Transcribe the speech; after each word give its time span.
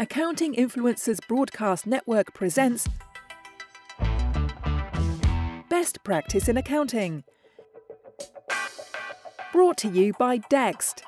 Accounting 0.00 0.54
Influencers 0.54 1.18
Broadcast 1.26 1.84
Network 1.84 2.32
presents 2.32 2.88
Best 5.68 6.04
Practice 6.04 6.48
in 6.48 6.56
Accounting. 6.56 7.24
Brought 9.52 9.76
to 9.78 9.88
you 9.88 10.12
by 10.16 10.38
Dext. 10.38 11.02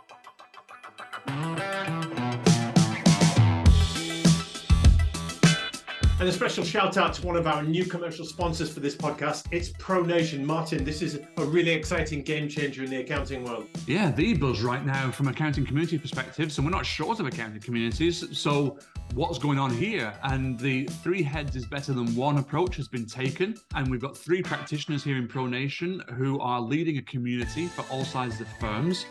And 6.20 6.29
a 6.29 6.33
special 6.33 6.62
shout 6.62 6.98
out 6.98 7.15
to 7.15 7.27
one 7.27 7.34
of 7.34 7.47
our 7.47 7.62
new 7.62 7.87
commercial 7.87 8.27
sponsors 8.27 8.70
for 8.70 8.80
this 8.80 8.95
podcast. 8.95 9.47
It's 9.52 9.70
ProNation. 9.70 10.45
Martin, 10.45 10.84
this 10.84 11.01
is 11.01 11.19
a 11.38 11.45
really 11.46 11.70
exciting 11.70 12.20
game 12.20 12.46
changer 12.46 12.84
in 12.84 12.91
the 12.91 12.98
accounting 12.98 13.43
world. 13.43 13.69
Yeah, 13.87 14.10
the 14.10 14.34
buzz 14.34 14.60
right 14.60 14.84
now 14.84 15.10
from 15.10 15.29
accounting 15.29 15.65
community 15.65 15.96
perspective. 15.96 16.52
So 16.52 16.62
we're 16.62 16.69
not 16.69 16.84
short 16.84 17.20
of 17.20 17.27
accounting 17.27 17.62
communities. 17.62 18.38
So 18.38 18.77
what's 19.15 19.38
going 19.38 19.59
on 19.59 19.70
here? 19.70 20.12
And 20.24 20.59
the 20.59 20.84
three 21.02 21.23
heads 21.23 21.56
is 21.56 21.65
better 21.65 21.95
than 21.95 22.15
one 22.15 22.37
approach 22.37 22.76
has 22.76 22.87
been 22.87 23.07
taken. 23.07 23.57
And 23.74 23.91
we've 23.91 24.02
got 24.02 24.15
three 24.15 24.43
practitioners 24.43 25.02
here 25.02 25.16
in 25.16 25.26
ProNation 25.26 26.07
who 26.16 26.38
are 26.41 26.60
leading 26.60 26.98
a 26.98 27.02
community 27.02 27.66
for 27.66 27.82
all 27.91 28.04
sizes 28.04 28.43
of 28.43 28.48
firms. 28.60 29.07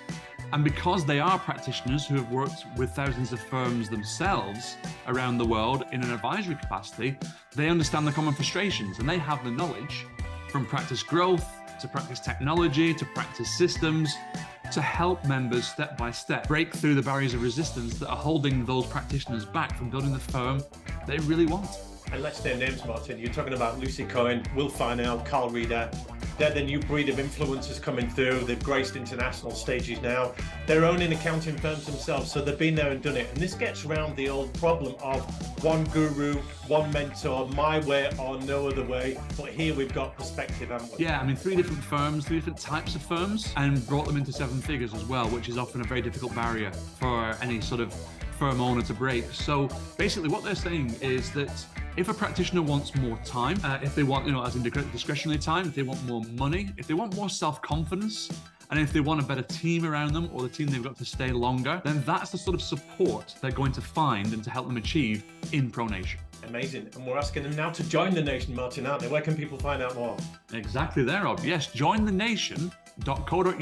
And 0.52 0.64
because 0.64 1.06
they 1.06 1.20
are 1.20 1.38
practitioners 1.38 2.08
who 2.08 2.16
have 2.16 2.32
worked 2.32 2.66
with 2.76 2.90
thousands 2.92 3.32
of 3.32 3.40
firms 3.40 3.90
themselves 3.90 4.78
around 5.08 5.38
the 5.38 5.46
world 5.46 5.86
in 5.92 6.02
an 6.02 6.12
advisory 6.12 6.56
capacity, 6.56 7.18
they 7.56 7.70
understand 7.70 8.08
the 8.08 8.12
common 8.12 8.34
frustrations 8.34 8.98
and 9.00 9.08
they 9.08 9.20
have 9.20 9.44
the 9.44 9.52
knowledge 9.52 10.08
from 10.50 10.66
practice 10.66 11.04
growth 11.04 11.46
to 11.80 11.88
practice 11.88 12.20
technology 12.20 12.94
to 12.94 13.06
practice 13.06 13.56
systems 13.58 14.14
to 14.72 14.82
help 14.82 15.24
members 15.26 15.68
step 15.68 15.98
by 15.98 16.12
step 16.12 16.48
break 16.48 16.74
through 16.74 16.96
the 16.96 17.02
barriers 17.02 17.34
of 17.34 17.42
resistance 17.42 17.98
that 18.00 18.10
are 18.10 18.18
holding 18.18 18.66
those 18.66 18.86
practitioners 18.88 19.46
back 19.46 19.78
from 19.78 19.90
building 19.90 20.12
the 20.12 20.20
firm 20.20 20.62
they 21.08 21.18
really 21.20 21.46
want. 21.46 21.70
And 22.12 22.24
let's 22.24 22.44
name 22.44 22.58
names, 22.58 22.84
Martin. 22.86 23.20
You're 23.20 23.32
talking 23.32 23.54
about 23.54 23.80
Lucy 23.80 24.04
Cohen, 24.04 24.44
Will 24.56 24.68
Farnell, 24.68 25.20
Carl 25.20 25.50
Reader. 25.52 25.92
They're 26.40 26.50
the 26.50 26.64
new 26.64 26.80
breed 26.80 27.08
of 27.10 27.18
influencers 27.18 27.80
coming 27.80 28.10
through. 28.10 28.40
They've 28.46 28.64
graced 28.64 28.96
international 28.96 29.52
stages 29.52 30.02
now. 30.02 30.34
They're 30.66 30.86
owning 30.86 31.14
accounting 31.14 31.56
firms 31.58 31.86
themselves, 31.86 32.32
so 32.32 32.42
they've 32.42 32.58
been 32.58 32.74
there 32.74 32.90
and 32.90 33.02
done 33.02 33.16
it. 33.16 33.30
And 33.30 33.38
this 33.38 33.54
gets 33.54 33.86
around 33.86 34.16
the 34.16 34.28
old 34.30 34.52
problem 34.56 34.96
of 35.04 35.22
one 35.64 35.84
guru, 35.86 36.36
one 36.68 36.92
mentor, 36.92 37.48
my 37.50 37.80
way 37.86 38.10
or 38.18 38.40
no 38.42 38.70
other 38.70 38.86
way. 38.86 39.20
But 39.38 39.50
here 39.50 39.76
we've 39.76 39.94
got 39.94 40.16
perspective, 40.18 40.70
haven't 40.70 40.98
we? 40.98 41.06
Yeah, 41.06 41.20
I 41.20 41.26
mean, 41.26 41.36
three 41.36 41.56
different 41.56 41.84
firms, 41.84 42.26
three 42.26 42.38
different 42.38 42.60
types 42.60 42.96
of 42.96 43.04
firms, 43.04 43.54
and 43.56 43.86
brought 43.86 44.08
them 44.08 44.18
into 44.18 44.32
seven 44.34 44.62
figures 44.62 44.94
as 44.96 45.06
well, 45.06 45.28
which 45.28 45.48
is 45.48 45.58
often 45.58 45.82
a 45.82 45.84
very 45.84 46.02
difficult 46.02 46.34
barrier 46.34 46.72
for 47.00 47.36
any 47.42 47.62
sort 47.62 47.82
of 47.82 47.94
firm 48.40 48.62
owner 48.62 48.82
to 48.82 48.94
break. 48.94 49.26
So 49.34 49.70
basically, 49.98 50.30
what 50.30 50.46
they're 50.46 50.56
saying 50.56 50.96
is 51.02 51.30
that 51.32 51.52
if 51.98 52.10
a 52.10 52.14
practitioner 52.14 52.62
wants 52.62 52.96
more 52.96 53.18
time, 53.26 53.60
uh, 53.64 53.80
if 53.82 53.96
they 53.96 54.04
want, 54.04 54.26
you 54.26 54.32
know, 54.32 54.44
as 54.44 54.56
in 54.56 54.64
discretionary 54.64 55.40
time, 55.40 55.68
if 55.68 55.76
they 55.76 55.84
want 55.84 56.04
more 56.06 56.24
money, 56.38 56.72
if 56.78 56.88
they 56.88 56.94
want 56.94 57.16
more 57.16 57.30
self 57.30 57.62
confidence, 57.62 58.30
and 58.72 58.80
if 58.80 58.94
they 58.94 59.00
want 59.00 59.20
a 59.20 59.24
better 59.24 59.42
team 59.42 59.86
around 59.86 60.14
them 60.14 60.30
or 60.32 60.44
the 60.44 60.50
team 60.50 60.68
they've 60.68 60.84
got 60.84 60.96
to 60.98 61.06
stay 61.06 61.32
longer, 61.32 61.82
then 61.84 62.04
that's 62.06 62.30
the 62.32 62.38
sort 62.38 62.54
of 62.54 62.62
support 62.62 63.36
they're 63.42 63.52
going 63.52 63.72
to 63.72 63.82
find 63.82 64.32
and 64.34 64.44
to 64.44 64.50
help 64.52 64.68
them 64.68 64.78
achieve 64.78 65.24
in 65.52 65.72
ProNation. 65.72 66.18
Amazing. 66.48 66.88
And 66.96 67.06
we're 67.06 67.18
asking 67.18 67.44
them 67.44 67.56
now 67.56 67.70
to 67.72 67.84
join 67.90 68.14
the 68.14 68.22
nation, 68.22 68.56
Martin, 68.56 68.86
aren't 68.86 69.02
they? 69.02 69.08
Where 69.08 69.22
can 69.22 69.36
people 69.36 69.58
find 69.58 69.82
out 69.82 69.96
more? 69.96 70.16
Exactly 70.54 71.04
there, 71.04 71.24
Rob. 71.24 71.40
Yes, 71.44 71.68
join 71.68 72.06
the 72.06 72.12
nation.co.uk. 72.12 73.54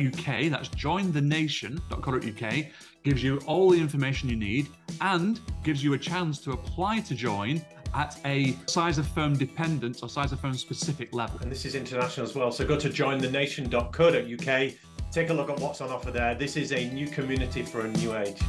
That's 0.50 0.70
jointhenation.co.uk. 0.70 2.66
Gives 3.04 3.24
you 3.24 3.38
all 3.46 3.70
the 3.70 3.80
information 3.80 4.30
you 4.30 4.36
need 4.36 4.68
and 5.02 5.40
gives 5.64 5.84
you 5.84 5.94
a 5.94 5.98
chance 5.98 6.40
to 6.40 6.52
apply 6.52 7.00
to 7.02 7.16
join 7.16 7.62
at 7.94 8.20
a 8.26 8.56
size 8.68 8.98
of 8.98 9.08
firm 9.08 9.38
dependent 9.38 10.02
or 10.04 10.10
size 10.10 10.32
of 10.32 10.40
firm 10.40 10.54
specific 10.54 11.14
level. 11.14 11.40
And 11.42 11.52
this 11.52 11.66
is 11.66 11.76
international 11.76 12.26
as 12.26 12.36
well. 12.36 12.52
So 12.52 12.66
go 12.66 12.80
to 12.80 12.90
jointhenation.co.uk, 12.90 14.72
take 15.12 15.30
a 15.30 15.34
look 15.34 15.50
at 15.50 15.60
what's 15.60 15.82
on 15.82 15.90
offer 15.90 16.12
there. 16.12 16.36
This 16.36 16.58
is 16.58 16.72
a 16.72 16.90
new 16.90 17.08
community 17.08 17.64
for 17.64 17.82
a 17.82 17.88
new 17.88 18.16
age. 18.16 18.42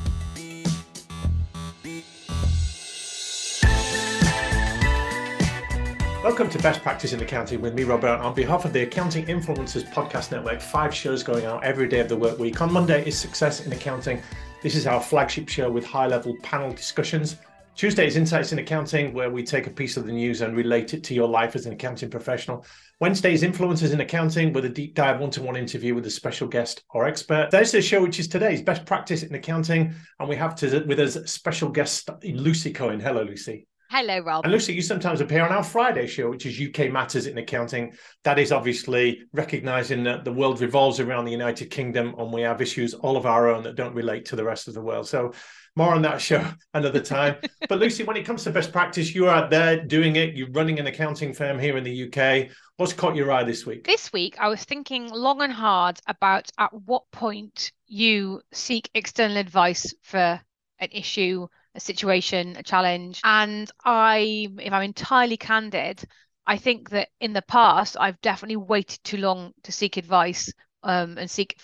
Welcome 6.25 6.50
to 6.50 6.59
Best 6.59 6.82
Practice 6.82 7.12
in 7.12 7.22
Accounting 7.22 7.62
with 7.62 7.75
me, 7.75 7.84
Robert. 7.84 8.19
On 8.21 8.34
behalf 8.34 8.65
of 8.65 8.72
the 8.72 8.82
Accounting 8.82 9.25
Influencers 9.27 9.91
Podcast 9.93 10.31
Network, 10.31 10.60
five 10.60 10.94
shows 10.94 11.22
going 11.22 11.47
out 11.47 11.65
every 11.65 11.88
day 11.88 12.00
of 12.00 12.09
the 12.09 12.16
work 12.16 12.38
week. 12.38 12.60
On 12.60 12.71
Monday 12.71 13.06
is 13.06 13.16
Success 13.16 13.65
in 13.65 13.72
Accounting. 13.72 14.21
This 14.62 14.75
is 14.75 14.87
our 14.87 15.00
flagship 15.00 15.48
show 15.48 15.71
with 15.71 15.87
high 15.87 16.06
level 16.09 16.37
panel 16.43 16.72
discussions. 16.72 17.37
Tuesday 17.78 18.09
is 18.09 18.16
Insights 18.16 18.50
in 18.50 18.59
Accounting, 18.59 19.12
where 19.12 19.31
we 19.31 19.44
take 19.44 19.69
a 19.69 19.71
piece 19.71 19.97
of 19.97 20.05
the 20.05 20.11
news 20.11 20.41
and 20.41 20.56
relate 20.56 20.94
it 20.94 21.05
to 21.05 21.15
your 21.15 21.28
life 21.28 21.55
as 21.55 21.65
an 21.65 21.72
accounting 21.72 22.11
professional. 22.11 22.66
Wednesday 22.99 23.33
is 23.33 23.44
Influencers 23.44 23.93
in 23.93 24.00
Accounting, 24.00 24.53
with 24.53 24.65
a 24.65 24.69
deep 24.69 24.97
dive 24.97 25.21
one 25.21 25.31
to 25.31 25.43
one 25.43 25.55
interview 25.55 25.94
with 25.94 26.05
a 26.05 26.11
special 26.11 26.49
guest 26.49 26.83
or 26.91 27.06
expert. 27.06 27.53
There's 27.53 27.71
the 27.71 27.81
show, 27.81 28.03
which 28.03 28.19
is 28.19 28.27
today's 28.27 28.62
Best 28.62 28.84
Practice 28.84 29.22
in 29.22 29.33
Accounting, 29.33 29.94
and 30.19 30.28
we 30.28 30.34
have 30.34 30.56
to, 30.56 30.84
with 30.89 30.99
us 30.99 31.15
a 31.15 31.25
special 31.28 31.69
guest 31.69 32.11
Lucy 32.25 32.72
Cohen. 32.72 32.99
Hello, 32.99 33.22
Lucy. 33.22 33.69
Hello, 33.91 34.21
Rob. 34.21 34.44
And 34.44 34.53
Lucy, 34.53 34.75
you 34.75 34.82
sometimes 34.82 35.22
appear 35.22 35.43
on 35.47 35.50
our 35.50 35.65
Friday 35.65 36.06
show, 36.06 36.28
which 36.28 36.44
is 36.44 36.60
UK 36.60 36.93
Matters 36.93 37.26
in 37.26 37.38
Accounting. 37.38 37.94
That 38.22 38.38
is 38.38 38.53
obviously 38.53 39.22
recognizing 39.32 40.04
that 40.04 40.26
the 40.26 40.32
world 40.32 40.60
revolves 40.60 41.00
around 41.00 41.25
the 41.25 41.32
United 41.32 41.71
Kingdom 41.71 42.15
and 42.19 42.31
we 42.31 42.43
have 42.43 42.60
issues 42.60 42.93
all 42.93 43.16
of 43.16 43.25
our 43.25 43.48
own 43.48 43.62
that 43.62 43.77
don't 43.77 43.94
relate 43.94 44.27
to 44.27 44.37
the 44.37 44.44
rest 44.44 44.69
of 44.69 44.75
the 44.75 44.82
world. 44.82 45.09
So 45.09 45.32
more 45.75 45.94
on 45.94 46.03
that 46.03 46.21
show 46.21 46.47
another 46.75 47.00
time. 47.00 47.37
but 47.69 47.78
Lucy, 47.78 48.04
when 48.04 48.19
it 48.19 48.27
comes 48.27 48.44
to 48.44 48.50
best 48.50 48.72
practice, 48.72 49.15
you 49.15 49.27
are 49.27 49.34
out 49.44 49.50
there 49.50 49.82
doing 49.82 50.16
it. 50.16 50.34
You're 50.34 50.50
running 50.50 50.78
an 50.78 50.87
accounting 50.87 51.32
firm 51.32 51.59
here 51.59 51.78
in 51.78 51.84
the 51.84 52.12
UK. 52.12 52.50
What's 52.77 52.93
caught 52.93 53.16
your 53.16 53.32
eye 53.32 53.44
this 53.44 53.65
week? 53.65 53.84
This 53.84 54.12
week, 54.12 54.37
I 54.38 54.48
was 54.48 54.62
thinking 54.65 55.09
long 55.09 55.41
and 55.41 55.53
hard 55.53 55.98
about 56.06 56.50
at 56.59 56.75
what 56.75 57.10
point 57.10 57.72
you 57.87 58.43
seek 58.53 58.91
external 58.94 59.38
advice 59.38 59.94
for 60.03 60.41
an 60.78 60.88
issue, 60.93 61.48
a 61.78 61.81
situation, 61.81 62.56
a 62.56 62.62
challenge. 62.62 63.21
And 63.25 63.71
I, 63.84 64.49
if 64.61 64.72
I'm 64.72 64.83
entirely 64.83 65.37
candid, 65.37 66.03
I 66.47 66.56
think 66.59 66.91
that 66.91 67.09
in 67.21 67.33
the 67.33 67.43
past, 67.43 67.97
I've 67.99 68.21
definitely 68.21 68.56
waited 68.56 69.03
too 69.05 69.19
long 69.19 69.53
to 69.62 69.72
seek 69.72 69.97
advice 69.97 70.53
um, 70.83 71.16
and 71.16 71.31
seek 71.31 71.56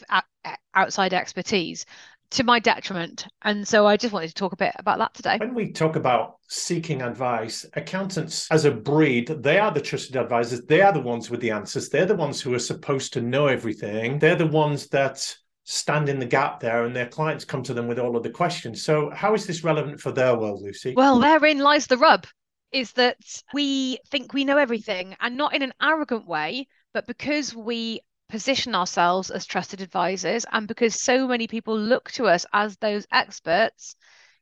outside 0.75 1.13
expertise 1.13 1.85
to 2.31 2.45
my 2.45 2.59
detriment. 2.59 3.27
And 3.43 3.67
so 3.67 3.87
I 3.87 3.97
just 3.97 4.13
wanted 4.13 4.29
to 4.29 4.35
talk 4.35 4.53
a 4.53 4.57
bit 4.57 4.73
about 4.79 4.99
that 4.99 5.15
today. 5.15 5.37
When 5.39 5.55
we 5.55 5.73
talk 5.73 5.97
about 5.97 6.37
seeking 6.49 7.03
advice, 7.03 7.67
accountants 7.75 8.49
as 8.51 8.65
a 8.65 8.71
breed, 8.71 9.29
they 9.29 9.59
are 9.59 9.71
the 9.71 9.81
trusted 9.81 10.17
advisors. 10.17 10.63
They 10.63 10.81
are 10.81 10.93
the 10.93 11.01
ones 11.01 11.31
with 11.31 11.41
the 11.41 11.51
answers. 11.51 11.89
They're 11.89 12.07
the 12.07 12.15
ones 12.15 12.41
who 12.41 12.55
are 12.55 12.59
supposed 12.61 13.13
to 13.15 13.21
know 13.21 13.47
everything. 13.47 14.19
They're 14.19 14.37
the 14.37 14.47
ones 14.47 14.89
that 14.89 15.37
stand 15.65 16.09
in 16.09 16.19
the 16.19 16.27
gap 16.27 16.61
there 16.61 16.85
and 16.85 16.95
their 16.95 17.09
clients 17.09 17.45
come 17.45 17.63
to 17.63 17.75
them 17.75 17.89
with 17.89 17.99
all 17.99 18.17
of 18.17 18.23
the 18.23 18.31
questions. 18.31 18.83
So 18.83 19.11
how 19.11 19.35
is 19.35 19.47
this 19.47 19.65
relevant 19.65 20.01
for 20.01 20.13
their 20.13 20.37
world, 20.37 20.63
Lucy? 20.63 20.95
Well, 20.97 21.19
therein 21.19 21.59
lies 21.59 21.87
the 21.87 21.99
rub 21.99 22.27
is 22.71 22.93
that 22.93 23.17
we 23.53 23.99
think 24.09 24.33
we 24.33 24.45
know 24.45 24.59
everything 24.59 25.17
and 25.21 25.37
not 25.37 25.55
in 25.55 25.63
an 25.63 25.73
arrogant 25.81 26.27
way, 26.27 26.69
but 26.93 27.07
because 27.07 27.55
we 27.55 28.01
position 28.29 28.75
ourselves 28.75 29.31
as 29.31 29.47
trusted 29.47 29.81
advisors 29.81 30.47
and 30.53 30.67
because 30.67 31.01
so 31.01 31.27
many 31.29 31.47
people 31.47 31.79
look 31.79 32.11
to 32.11 32.27
us 32.27 32.47
as 32.53 32.77
those 32.79 33.07
experts 33.13 33.97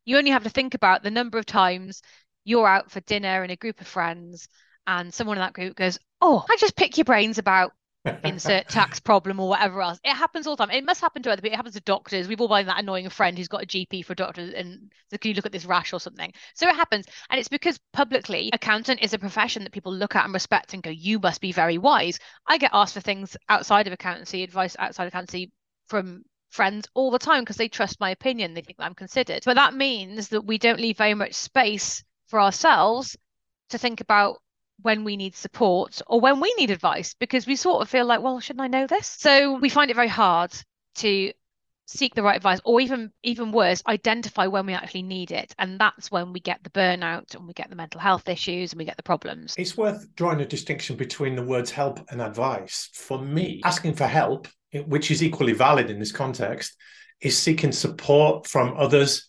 you 0.05 0.17
only 0.17 0.31
have 0.31 0.45
to 0.45 0.51
think 0.51 0.75
about 0.75 1.03
the 1.03 1.11
number 1.11 1.37
of 1.37 1.47
times 1.47 2.01
you're 2.45 2.67
out 2.67 2.91
for 2.91 3.01
dinner 3.01 3.45
in 3.45 3.51
a 3.51 3.57
group 3.57 3.81
of 3.81 3.87
friends 3.87 4.49
and 4.87 5.13
someone 5.13 5.37
in 5.37 5.43
that 5.43 5.53
group 5.53 5.75
goes 5.77 5.99
oh 6.21 6.45
i 6.49 6.57
just 6.57 6.77
pick 6.77 6.97
your 6.97 7.05
brains 7.05 7.39
about 7.39 7.73
insert 8.25 8.69
tax 8.69 8.99
problem 9.01 9.39
or 9.39 9.49
whatever 9.49 9.81
else. 9.81 9.99
It 10.05 10.15
happens 10.15 10.47
all 10.47 10.57
the 10.57 10.65
time. 10.65 10.75
It 10.75 10.85
must 10.85 11.01
happen 11.01 11.23
to 11.23 11.31
other 11.31 11.41
people. 11.41 11.55
It 11.55 11.57
happens 11.57 11.75
to 11.75 11.81
doctors. 11.81 12.29
We've 12.29 12.41
all 12.41 12.49
been 12.49 12.67
that 12.67 12.81
annoying 12.81 13.09
friend 13.11 13.37
who's 13.37 13.49
got 13.49 13.63
a 13.63 13.67
GP 13.67 14.05
for 14.05 14.15
doctors 14.15 14.53
and 14.55 14.93
so 15.11 15.19
can 15.19 15.31
you 15.31 15.35
look 15.35 15.47
at 15.47 15.53
this 15.53 15.65
rash 15.65 15.93
or 15.93 16.01
something? 16.01 16.33
So 16.55 16.69
it 16.69 16.75
happens. 16.75 17.07
And 17.31 17.39
it's 17.39 17.49
because 17.49 17.79
publicly, 17.93 18.51
accountant 18.53 19.03
is 19.03 19.13
a 19.13 19.19
profession 19.19 19.65
that 19.65 19.73
people 19.73 19.95
look 19.95 20.17
at 20.17 20.25
and 20.25 20.35
respect 20.35 20.75
and 20.75 20.83
go, 20.83 20.91
you 20.91 21.19
must 21.21 21.41
be 21.41 21.53
very 21.53 21.79
wise. 21.79 22.19
I 22.47 22.59
get 22.59 22.71
asked 22.73 22.95
for 22.95 23.01
things 23.01 23.37
outside 23.49 23.87
of 23.87 23.93
accountancy, 23.93 24.43
advice 24.43 24.77
outside 24.79 25.05
of 25.05 25.09
accountancy 25.09 25.53
from 25.87 26.25
friends 26.51 26.87
all 26.95 27.11
the 27.11 27.19
time 27.19 27.43
because 27.43 27.57
they 27.57 27.69
trust 27.69 28.01
my 28.01 28.11
opinion. 28.11 28.55
They 28.55 28.61
think 28.63 28.79
that 28.79 28.85
I'm 28.85 28.95
considered. 28.95 29.43
But 29.45 29.55
that 29.55 29.75
means 29.75 30.29
that 30.29 30.45
we 30.45 30.59
don't 30.59 30.81
leave 30.81 30.99
very 30.99 31.15
much 31.15 31.35
space 31.35 32.05
for 32.27 32.41
ourselves 32.41 33.17
to 33.71 33.79
think 33.79 34.01
about 34.01 34.39
when 34.82 35.05
we 35.05 35.17
need 35.17 35.34
support 35.34 36.02
or 36.06 36.20
when 36.20 36.40
we 36.40 36.52
need 36.58 36.70
advice 36.70 37.14
because 37.14 37.46
we 37.46 37.56
sort 37.56 37.82
of 37.82 37.88
feel 37.88 38.05
like, 38.05 38.23
well, 38.23 38.40
shouldn't 38.40 38.62
I 38.62 38.69
know 38.69 38.87
this? 38.87 39.06
So 39.06 39.58
we 39.58 39.69
find 39.69 39.90
it 39.90 39.94
very 39.94 40.08
hard 40.08 40.52
to 40.96 41.32
seek 41.87 42.14
the 42.14 42.23
right 42.23 42.37
advice 42.37 42.61
or 42.64 42.81
even 42.81 43.11
even 43.23 43.52
worse 43.52 43.82
identify 43.87 44.46
when 44.46 44.67
we 44.67 44.73
actually 44.73 45.02
need 45.02 45.31
it. 45.31 45.55
And 45.58 45.79
that's 45.79 46.11
when 46.11 46.32
we 46.32 46.40
get 46.40 46.62
the 46.62 46.70
burnout 46.70 47.34
and 47.34 47.46
we 47.46 47.52
get 47.52 47.70
the 47.70 47.76
mental 47.76 48.00
health 48.00 48.29
issues 48.29 48.73
and 48.73 48.79
we 48.79 48.84
get 48.84 48.96
the 48.96 49.02
problems. 49.02 49.55
It's 49.58 49.76
worth 49.76 50.14
drawing 50.14 50.40
a 50.40 50.46
distinction 50.46 50.96
between 50.96 51.37
the 51.37 51.43
words 51.43 51.70
help 51.70 52.00
and 52.11 52.23
advice. 52.23 52.88
For 52.94 53.20
me 53.20 53.61
asking 53.64 53.94
for 53.94 54.06
help 54.06 54.49
which 54.87 55.11
is 55.11 55.23
equally 55.23 55.52
valid 55.52 55.90
in 55.90 55.99
this 55.99 56.12
context 56.12 56.76
is 57.20 57.37
seeking 57.37 57.73
support 57.73 58.46
from 58.46 58.75
others 58.76 59.29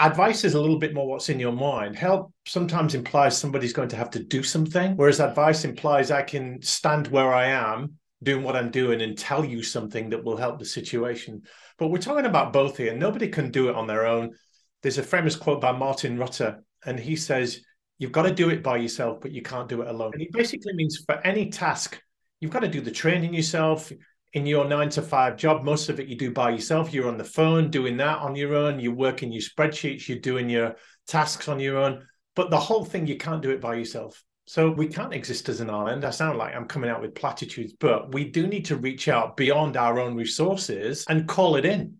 advice 0.00 0.44
is 0.44 0.54
a 0.54 0.60
little 0.60 0.78
bit 0.78 0.94
more 0.94 1.06
what's 1.06 1.28
in 1.28 1.38
your 1.38 1.52
mind 1.52 1.96
help 1.96 2.32
sometimes 2.46 2.94
implies 2.94 3.36
somebody's 3.36 3.74
going 3.74 3.88
to 3.88 3.96
have 3.96 4.10
to 4.10 4.22
do 4.22 4.42
something 4.42 4.96
whereas 4.96 5.20
advice 5.20 5.64
implies 5.64 6.10
i 6.10 6.22
can 6.22 6.60
stand 6.62 7.08
where 7.08 7.32
i 7.32 7.46
am 7.46 7.92
doing 8.22 8.42
what 8.42 8.56
i'm 8.56 8.70
doing 8.70 9.02
and 9.02 9.18
tell 9.18 9.44
you 9.44 9.62
something 9.62 10.08
that 10.08 10.24
will 10.24 10.36
help 10.36 10.58
the 10.58 10.64
situation 10.64 11.42
but 11.78 11.88
we're 11.88 11.98
talking 11.98 12.26
about 12.26 12.52
both 12.52 12.76
here. 12.76 12.94
Nobody 12.94 13.28
can 13.28 13.50
do 13.50 13.68
it 13.68 13.76
on 13.76 13.86
their 13.86 14.06
own. 14.06 14.34
There's 14.82 14.98
a 14.98 15.02
famous 15.02 15.36
quote 15.36 15.60
by 15.60 15.72
Martin 15.72 16.18
Rutter, 16.18 16.62
and 16.84 16.98
he 16.98 17.16
says, 17.16 17.60
You've 17.98 18.12
got 18.12 18.22
to 18.22 18.34
do 18.34 18.50
it 18.50 18.62
by 18.62 18.76
yourself, 18.76 19.20
but 19.22 19.32
you 19.32 19.40
can't 19.40 19.68
do 19.68 19.80
it 19.80 19.88
alone. 19.88 20.10
And 20.12 20.20
he 20.20 20.28
basically 20.30 20.74
means 20.74 21.02
for 21.06 21.18
any 21.26 21.48
task, 21.48 22.00
you've 22.40 22.50
got 22.50 22.60
to 22.60 22.68
do 22.68 22.82
the 22.82 22.90
training 22.90 23.32
yourself. 23.32 23.90
In 24.32 24.46
your 24.46 24.66
nine 24.66 24.90
to 24.90 25.02
five 25.02 25.36
job, 25.36 25.64
most 25.64 25.88
of 25.88 25.98
it 25.98 26.08
you 26.08 26.16
do 26.16 26.30
by 26.30 26.50
yourself. 26.50 26.92
You're 26.92 27.08
on 27.08 27.16
the 27.16 27.24
phone 27.24 27.70
doing 27.70 27.96
that 27.98 28.18
on 28.18 28.36
your 28.36 28.54
own. 28.54 28.80
You're 28.80 28.94
working 28.94 29.32
your 29.32 29.42
spreadsheets, 29.42 30.08
you're 30.08 30.18
doing 30.18 30.50
your 30.50 30.76
tasks 31.06 31.48
on 31.48 31.60
your 31.60 31.78
own. 31.78 32.06
But 32.34 32.50
the 32.50 32.60
whole 32.60 32.84
thing, 32.84 33.06
you 33.06 33.16
can't 33.16 33.42
do 33.42 33.50
it 33.50 33.60
by 33.60 33.76
yourself. 33.76 34.22
So 34.46 34.70
we 34.70 34.86
can't 34.86 35.14
exist 35.14 35.48
as 35.48 35.60
an 35.60 35.70
island. 35.70 36.04
I 36.04 36.10
sound 36.10 36.38
like 36.38 36.54
I'm 36.54 36.68
coming 36.68 36.88
out 36.88 37.00
with 37.00 37.14
platitudes, 37.14 37.72
but 37.80 38.14
we 38.14 38.30
do 38.30 38.46
need 38.46 38.66
to 38.66 38.76
reach 38.76 39.08
out 39.08 39.36
beyond 39.36 39.76
our 39.76 39.98
own 39.98 40.14
resources 40.14 41.04
and 41.08 41.26
call 41.26 41.56
it 41.56 41.64
in. 41.64 41.96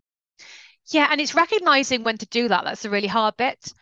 Yeah, 0.90 1.08
and 1.10 1.20
it's 1.20 1.34
recognizing 1.34 2.04
when 2.04 2.18
to 2.18 2.26
do 2.26 2.46
that. 2.48 2.64
That's 2.64 2.82
the 2.82 2.90
really 2.90 3.08
hard 3.08 3.36
bit. 3.36 3.72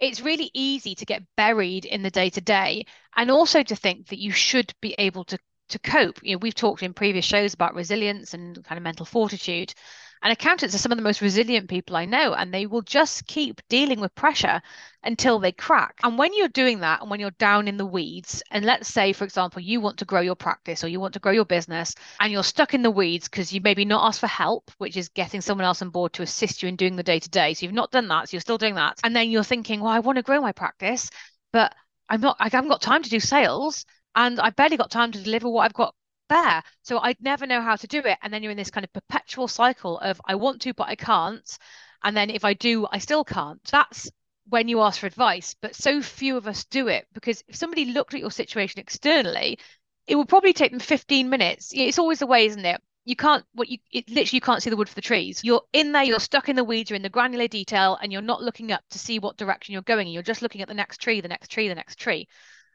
It's 0.00 0.22
really 0.22 0.50
easy 0.54 0.94
to 0.94 1.04
get 1.04 1.22
buried 1.36 1.84
in 1.84 2.02
the 2.02 2.10
day 2.10 2.30
to 2.30 2.40
day 2.40 2.86
and 3.14 3.30
also 3.30 3.62
to 3.62 3.76
think 3.76 4.08
that 4.08 4.18
you 4.18 4.32
should 4.32 4.72
be 4.80 4.94
able 4.98 5.24
to 5.24 5.38
to 5.68 5.78
cope. 5.78 6.20
You 6.22 6.34
know, 6.34 6.38
we've 6.38 6.54
talked 6.54 6.82
in 6.82 6.94
previous 6.94 7.24
shows 7.24 7.54
about 7.54 7.74
resilience 7.74 8.34
and 8.34 8.62
kind 8.64 8.76
of 8.76 8.82
mental 8.82 9.06
fortitude. 9.06 9.74
And 10.22 10.32
accountants 10.32 10.74
are 10.74 10.78
some 10.78 10.90
of 10.90 10.96
the 10.96 11.04
most 11.04 11.20
resilient 11.20 11.68
people 11.68 11.96
I 11.96 12.06
know, 12.06 12.32
and 12.32 12.52
they 12.52 12.64
will 12.64 12.80
just 12.80 13.26
keep 13.26 13.60
dealing 13.68 14.00
with 14.00 14.14
pressure 14.14 14.62
until 15.02 15.38
they 15.38 15.52
crack. 15.52 16.00
And 16.02 16.16
when 16.16 16.32
you're 16.32 16.48
doing 16.48 16.80
that, 16.80 17.02
and 17.02 17.10
when 17.10 17.20
you're 17.20 17.30
down 17.32 17.68
in 17.68 17.76
the 17.76 17.84
weeds, 17.84 18.42
and 18.50 18.64
let's 18.64 18.88
say, 18.88 19.12
for 19.12 19.24
example, 19.24 19.60
you 19.60 19.82
want 19.82 19.98
to 19.98 20.06
grow 20.06 20.22
your 20.22 20.34
practice 20.34 20.82
or 20.82 20.88
you 20.88 20.98
want 20.98 21.12
to 21.12 21.20
grow 21.20 21.32
your 21.32 21.44
business, 21.44 21.94
and 22.20 22.32
you're 22.32 22.42
stuck 22.42 22.72
in 22.72 22.82
the 22.82 22.90
weeds 22.90 23.28
because 23.28 23.52
you 23.52 23.60
maybe 23.60 23.84
not 23.84 24.06
asked 24.06 24.20
for 24.20 24.26
help, 24.26 24.70
which 24.78 24.96
is 24.96 25.10
getting 25.10 25.42
someone 25.42 25.66
else 25.66 25.82
on 25.82 25.90
board 25.90 26.14
to 26.14 26.22
assist 26.22 26.62
you 26.62 26.70
in 26.70 26.76
doing 26.76 26.96
the 26.96 27.02
day 27.02 27.18
to 27.18 27.28
day. 27.28 27.52
So 27.52 27.66
you've 27.66 27.74
not 27.74 27.90
done 27.90 28.08
that, 28.08 28.30
so 28.30 28.34
you're 28.34 28.40
still 28.40 28.56
doing 28.56 28.76
that. 28.76 29.00
And 29.04 29.14
then 29.14 29.30
you're 29.30 29.44
thinking, 29.44 29.80
well, 29.80 29.92
I 29.92 29.98
want 29.98 30.16
to 30.16 30.22
grow 30.22 30.40
my 30.40 30.52
practice, 30.52 31.10
but 31.52 31.74
I'm 32.08 32.22
not, 32.22 32.36
I 32.40 32.48
haven't 32.48 32.70
got 32.70 32.80
time 32.80 33.02
to 33.02 33.10
do 33.10 33.20
sales 33.20 33.84
and 34.14 34.40
I 34.40 34.50
barely 34.50 34.76
got 34.76 34.90
time 34.90 35.12
to 35.12 35.22
deliver 35.22 35.48
what 35.48 35.64
I've 35.64 35.74
got 35.74 35.94
there. 36.28 36.62
So 36.82 36.98
I'd 36.98 37.20
never 37.20 37.46
know 37.46 37.60
how 37.60 37.76
to 37.76 37.86
do 37.86 37.98
it. 37.98 38.18
And 38.22 38.32
then 38.32 38.42
you're 38.42 38.52
in 38.52 38.58
this 38.58 38.70
kind 38.70 38.84
of 38.84 38.92
perpetual 38.92 39.48
cycle 39.48 39.98
of 39.98 40.20
I 40.24 40.34
want 40.36 40.62
to, 40.62 40.74
but 40.74 40.88
I 40.88 40.96
can't. 40.96 41.58
And 42.02 42.16
then 42.16 42.30
if 42.30 42.44
I 42.44 42.54
do, 42.54 42.86
I 42.90 42.98
still 42.98 43.24
can't. 43.24 43.62
That's 43.70 44.10
when 44.48 44.68
you 44.68 44.80
ask 44.80 45.00
for 45.00 45.06
advice. 45.06 45.54
But 45.60 45.74
so 45.74 46.02
few 46.02 46.36
of 46.36 46.46
us 46.46 46.64
do 46.64 46.88
it 46.88 47.06
because 47.12 47.42
if 47.48 47.56
somebody 47.56 47.86
looked 47.86 48.14
at 48.14 48.20
your 48.20 48.30
situation 48.30 48.80
externally, 48.80 49.58
it 50.06 50.16
would 50.16 50.28
probably 50.28 50.52
take 50.52 50.70
them 50.70 50.80
15 50.80 51.30
minutes. 51.30 51.72
It's 51.74 51.98
always 51.98 52.18
the 52.18 52.26
way, 52.26 52.46
isn't 52.46 52.64
it? 52.64 52.80
You 53.06 53.16
can't 53.16 53.44
what 53.52 53.68
you 53.68 53.78
it 53.92 54.08
literally 54.08 54.36
you 54.36 54.40
can't 54.40 54.62
see 54.62 54.70
the 54.70 54.76
wood 54.76 54.88
for 54.88 54.94
the 54.94 55.02
trees. 55.02 55.42
You're 55.44 55.62
in 55.74 55.92
there, 55.92 56.04
you're 56.04 56.20
stuck 56.20 56.48
in 56.48 56.56
the 56.56 56.64
weeds, 56.64 56.88
you're 56.88 56.96
in 56.96 57.02
the 57.02 57.10
granular 57.10 57.48
detail, 57.48 57.98
and 58.00 58.10
you're 58.10 58.22
not 58.22 58.42
looking 58.42 58.72
up 58.72 58.82
to 58.90 58.98
see 58.98 59.18
what 59.18 59.36
direction 59.36 59.74
you're 59.74 59.82
going. 59.82 60.08
You're 60.08 60.22
just 60.22 60.40
looking 60.40 60.62
at 60.62 60.68
the 60.68 60.74
next 60.74 61.02
tree, 61.02 61.20
the 61.20 61.28
next 61.28 61.48
tree, 61.48 61.68
the 61.68 61.74
next 61.74 61.98
tree. 61.98 62.28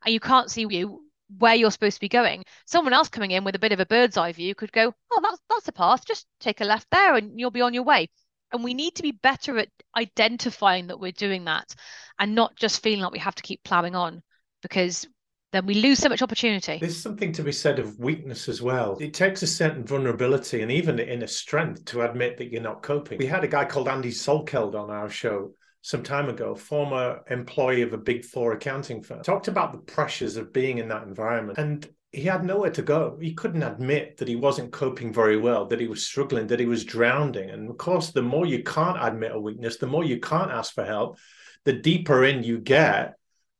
And 0.05 0.13
you 0.13 0.19
can't 0.19 0.49
see 0.51 0.67
you 0.69 1.08
where 1.37 1.55
you're 1.55 1.71
supposed 1.71 1.97
to 1.97 2.01
be 2.01 2.09
going. 2.09 2.43
Someone 2.65 2.93
else 2.93 3.09
coming 3.09 3.31
in 3.31 3.43
with 3.43 3.55
a 3.55 3.59
bit 3.59 3.71
of 3.71 3.79
a 3.79 3.85
bird's 3.85 4.17
eye 4.17 4.31
view 4.31 4.55
could 4.55 4.71
go, 4.71 4.93
"Oh, 5.11 5.19
that's 5.21 5.39
that's 5.49 5.67
a 5.67 5.71
path. 5.71 6.05
Just 6.05 6.25
take 6.39 6.61
a 6.61 6.65
left 6.65 6.87
there, 6.91 7.15
and 7.15 7.39
you'll 7.39 7.51
be 7.51 7.61
on 7.61 7.73
your 7.73 7.83
way." 7.83 8.09
And 8.51 8.63
we 8.63 8.73
need 8.73 8.95
to 8.95 9.03
be 9.03 9.11
better 9.11 9.59
at 9.59 9.69
identifying 9.95 10.87
that 10.87 10.99
we're 10.99 11.11
doing 11.11 11.45
that, 11.45 11.75
and 12.17 12.33
not 12.33 12.55
just 12.55 12.81
feeling 12.81 13.01
like 13.01 13.11
we 13.11 13.19
have 13.19 13.35
to 13.35 13.43
keep 13.43 13.63
plowing 13.63 13.95
on, 13.95 14.23
because 14.63 15.07
then 15.51 15.65
we 15.65 15.75
lose 15.75 15.99
so 15.99 16.09
much 16.09 16.21
opportunity. 16.21 16.77
There's 16.79 17.01
something 17.01 17.31
to 17.33 17.43
be 17.43 17.51
said 17.51 17.79
of 17.79 17.97
weakness 17.99 18.47
as 18.47 18.61
well. 18.61 18.97
It 18.99 19.13
takes 19.13 19.41
a 19.41 19.47
certain 19.47 19.83
vulnerability 19.83 20.61
and 20.61 20.71
even 20.71 20.99
inner 20.99 21.27
strength 21.27 21.85
to 21.85 22.01
admit 22.01 22.37
that 22.37 22.51
you're 22.51 22.61
not 22.61 22.83
coping. 22.83 23.17
We 23.17 23.25
had 23.25 23.43
a 23.43 23.47
guy 23.47 23.65
called 23.65 23.87
Andy 23.87 24.11
Salkeld 24.11 24.75
on 24.75 24.91
our 24.91 25.09
show 25.09 25.53
some 25.81 26.03
time 26.03 26.29
ago, 26.29 26.55
former 26.55 27.21
employee 27.29 27.81
of 27.81 27.93
a 27.93 27.97
big 27.97 28.25
four 28.25 28.53
accounting 28.53 29.01
firm, 29.01 29.23
talked 29.23 29.47
about 29.47 29.71
the 29.71 29.77
pressures 29.79 30.35
of 30.35 30.51
being 30.53 30.77
in 30.77 30.89
that 30.89 31.03
environment. 31.03 31.57
And 31.57 31.87
he 32.11 32.23
had 32.23 32.43
nowhere 32.43 32.71
to 32.71 32.81
go. 32.81 33.17
He 33.21 33.33
couldn't 33.33 33.63
admit 33.63 34.17
that 34.17 34.27
he 34.27 34.35
wasn't 34.35 34.71
coping 34.71 35.13
very 35.13 35.37
well, 35.37 35.67
that 35.67 35.79
he 35.79 35.87
was 35.87 36.05
struggling, 36.05 36.47
that 36.47 36.59
he 36.59 36.65
was 36.65 36.83
drowning. 36.83 37.49
And 37.49 37.69
of 37.69 37.77
course, 37.77 38.11
the 38.11 38.21
more 38.21 38.45
you 38.45 38.63
can't 38.63 38.97
admit 38.99 39.31
a 39.35 39.39
weakness, 39.39 39.77
the 39.77 39.87
more 39.87 40.03
you 40.03 40.19
can't 40.19 40.51
ask 40.51 40.73
for 40.73 40.83
help, 40.83 41.17
the 41.65 41.73
deeper 41.73 42.25
in 42.25 42.43
you 42.43 42.59
get, 42.59 43.15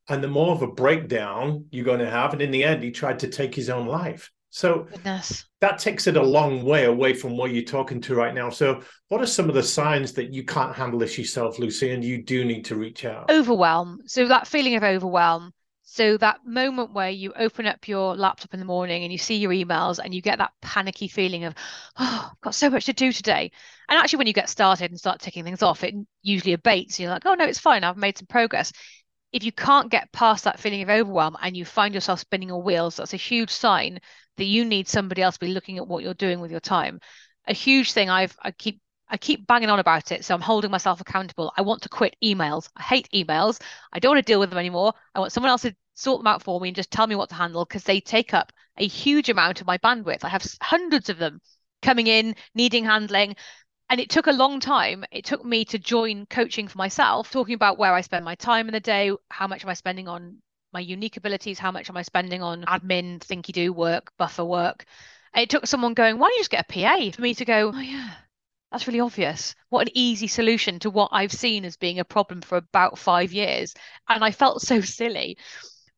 and 0.08 0.22
the 0.22 0.28
more 0.28 0.52
of 0.52 0.62
a 0.62 0.66
breakdown 0.66 1.66
you're 1.70 1.84
going 1.84 2.00
to 2.00 2.10
have. 2.10 2.32
And 2.32 2.42
in 2.42 2.50
the 2.50 2.64
end, 2.64 2.82
he 2.82 2.90
tried 2.90 3.20
to 3.20 3.28
take 3.28 3.54
his 3.54 3.70
own 3.70 3.86
life. 3.86 4.30
So 4.50 4.88
Goodness. 4.90 5.44
that 5.60 5.78
takes 5.78 6.08
it 6.08 6.16
a 6.16 6.22
long 6.22 6.64
way 6.64 6.84
away 6.84 7.14
from 7.14 7.36
what 7.36 7.52
you're 7.52 7.62
talking 7.62 8.00
to 8.02 8.14
right 8.16 8.34
now. 8.34 8.50
So, 8.50 8.82
what 9.08 9.20
are 9.20 9.26
some 9.26 9.48
of 9.48 9.54
the 9.54 9.62
signs 9.62 10.12
that 10.14 10.32
you 10.34 10.44
can't 10.44 10.74
handle 10.74 10.98
this 10.98 11.16
yourself, 11.16 11.58
Lucy, 11.58 11.92
and 11.92 12.04
you 12.04 12.22
do 12.22 12.44
need 12.44 12.64
to 12.66 12.74
reach 12.74 13.04
out? 13.04 13.30
Overwhelm. 13.30 14.00
So, 14.06 14.26
that 14.26 14.48
feeling 14.48 14.74
of 14.74 14.82
overwhelm. 14.82 15.52
So, 15.82 16.16
that 16.16 16.40
moment 16.44 16.92
where 16.92 17.10
you 17.10 17.32
open 17.36 17.66
up 17.66 17.86
your 17.86 18.16
laptop 18.16 18.52
in 18.52 18.60
the 18.60 18.66
morning 18.66 19.04
and 19.04 19.12
you 19.12 19.18
see 19.18 19.36
your 19.36 19.52
emails 19.52 20.00
and 20.02 20.12
you 20.12 20.20
get 20.20 20.38
that 20.38 20.52
panicky 20.60 21.06
feeling 21.06 21.44
of, 21.44 21.54
oh, 21.98 22.30
I've 22.32 22.40
got 22.40 22.54
so 22.56 22.70
much 22.70 22.86
to 22.86 22.92
do 22.92 23.12
today. 23.12 23.52
And 23.88 23.98
actually, 23.98 24.18
when 24.18 24.26
you 24.26 24.32
get 24.32 24.48
started 24.48 24.90
and 24.90 24.98
start 24.98 25.20
ticking 25.20 25.44
things 25.44 25.62
off, 25.62 25.84
it 25.84 25.94
usually 26.22 26.54
abates. 26.54 26.98
You're 26.98 27.10
like, 27.10 27.24
oh, 27.24 27.34
no, 27.34 27.44
it's 27.44 27.58
fine. 27.60 27.84
I've 27.84 27.96
made 27.96 28.18
some 28.18 28.26
progress 28.26 28.72
if 29.32 29.44
you 29.44 29.52
can't 29.52 29.90
get 29.90 30.12
past 30.12 30.44
that 30.44 30.58
feeling 30.58 30.82
of 30.82 30.90
overwhelm 30.90 31.36
and 31.40 31.56
you 31.56 31.64
find 31.64 31.94
yourself 31.94 32.20
spinning 32.20 32.48
your 32.48 32.62
wheels, 32.62 32.96
that's 32.96 33.14
a 33.14 33.18
huge 33.18 33.50
sign 33.50 34.00
that 34.36 34.44
you 34.44 34.64
need 34.64 34.88
somebody 34.88 35.22
else 35.22 35.36
to 35.36 35.46
be 35.46 35.52
looking 35.52 35.78
at 35.78 35.86
what 35.86 36.02
you're 36.02 36.14
doing 36.14 36.40
with 36.40 36.50
your 36.50 36.60
time. 36.60 37.00
A 37.46 37.52
huge 37.52 37.92
thing 37.92 38.10
I've 38.10 38.36
I 38.42 38.50
keep 38.50 38.80
I 39.08 39.16
keep 39.16 39.46
banging 39.46 39.70
on 39.70 39.80
about 39.80 40.12
it, 40.12 40.24
so 40.24 40.34
I'm 40.34 40.40
holding 40.40 40.70
myself 40.70 41.00
accountable. 41.00 41.52
I 41.56 41.62
want 41.62 41.82
to 41.82 41.88
quit 41.88 42.14
emails. 42.22 42.68
I 42.76 42.82
hate 42.82 43.08
emails. 43.12 43.60
I 43.92 43.98
don't 43.98 44.10
want 44.14 44.24
to 44.24 44.30
deal 44.30 44.38
with 44.38 44.50
them 44.50 44.58
anymore. 44.58 44.92
I 45.14 45.20
want 45.20 45.32
someone 45.32 45.50
else 45.50 45.62
to 45.62 45.74
sort 45.94 46.20
them 46.20 46.28
out 46.28 46.42
for 46.42 46.60
me 46.60 46.68
and 46.68 46.76
just 46.76 46.92
tell 46.92 47.06
me 47.06 47.16
what 47.16 47.28
to 47.30 47.34
handle 47.34 47.64
because 47.64 47.82
they 47.82 48.00
take 48.00 48.32
up 48.32 48.52
a 48.76 48.86
huge 48.86 49.28
amount 49.28 49.60
of 49.60 49.66
my 49.66 49.78
bandwidth. 49.78 50.24
I 50.24 50.28
have 50.28 50.46
hundreds 50.62 51.08
of 51.08 51.18
them 51.18 51.40
coming 51.82 52.06
in, 52.06 52.36
needing 52.54 52.84
handling. 52.84 53.34
And 53.90 54.00
it 54.00 54.08
took 54.08 54.28
a 54.28 54.32
long 54.32 54.60
time. 54.60 55.04
It 55.10 55.24
took 55.24 55.44
me 55.44 55.64
to 55.64 55.78
join 55.78 56.24
coaching 56.26 56.68
for 56.68 56.78
myself, 56.78 57.32
talking 57.32 57.56
about 57.56 57.76
where 57.76 57.92
I 57.92 58.02
spend 58.02 58.24
my 58.24 58.36
time 58.36 58.68
in 58.68 58.72
the 58.72 58.78
day, 58.78 59.10
how 59.32 59.48
much 59.48 59.64
am 59.64 59.68
I 59.68 59.74
spending 59.74 60.06
on 60.06 60.40
my 60.72 60.78
unique 60.78 61.16
abilities, 61.16 61.58
how 61.58 61.72
much 61.72 61.90
am 61.90 61.96
I 61.96 62.02
spending 62.02 62.40
on 62.40 62.62
admin, 62.66 63.18
thinky 63.18 63.52
do 63.52 63.72
work, 63.72 64.12
buffer 64.16 64.44
work. 64.44 64.84
And 65.34 65.42
it 65.42 65.50
took 65.50 65.66
someone 65.66 65.94
going, 65.94 66.20
why 66.20 66.28
don't 66.28 66.36
you 66.36 66.40
just 66.40 66.50
get 66.52 66.66
a 66.70 66.72
PA 66.72 67.10
for 67.10 67.20
me 67.20 67.34
to 67.34 67.44
go, 67.44 67.72
oh 67.74 67.80
yeah, 67.80 68.10
that's 68.70 68.86
really 68.86 69.00
obvious. 69.00 69.56
What 69.70 69.88
an 69.88 69.92
easy 69.96 70.28
solution 70.28 70.78
to 70.78 70.90
what 70.90 71.08
I've 71.10 71.32
seen 71.32 71.64
as 71.64 71.76
being 71.76 71.98
a 71.98 72.04
problem 72.04 72.42
for 72.42 72.58
about 72.58 72.96
five 72.96 73.32
years. 73.32 73.74
And 74.08 74.22
I 74.22 74.30
felt 74.30 74.62
so 74.62 74.80
silly. 74.80 75.36